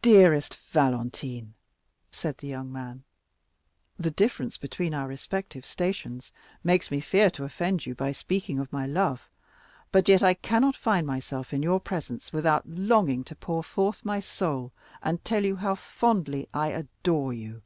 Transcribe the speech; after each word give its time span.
"Dearest 0.00 0.54
Valentine," 0.70 1.54
said 2.12 2.38
the 2.38 2.46
young 2.46 2.70
man, 2.70 3.02
"the 3.98 4.12
difference 4.12 4.56
between 4.56 4.94
our 4.94 5.08
respective 5.08 5.66
stations 5.66 6.32
makes 6.62 6.88
me 6.88 7.00
fear 7.00 7.30
to 7.30 7.42
offend 7.42 7.84
you 7.84 7.96
by 7.96 8.12
speaking 8.12 8.60
of 8.60 8.72
my 8.72 8.86
love, 8.86 9.28
but 9.90 10.08
yet 10.08 10.22
I 10.22 10.34
cannot 10.34 10.76
find 10.76 11.04
myself 11.04 11.52
in 11.52 11.64
your 11.64 11.80
presence 11.80 12.32
without 12.32 12.62
longing 12.68 13.24
to 13.24 13.34
pour 13.34 13.64
forth 13.64 14.04
my 14.04 14.20
soul, 14.20 14.70
and 15.02 15.24
tell 15.24 15.42
you 15.44 15.56
how 15.56 15.74
fondly 15.74 16.48
I 16.54 16.68
adore 16.68 17.32
you. 17.32 17.62